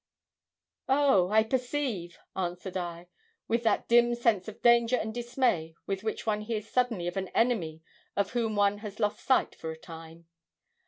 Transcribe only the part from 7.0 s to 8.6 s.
of an enemy of whom